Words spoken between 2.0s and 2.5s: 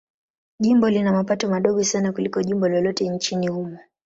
kuliko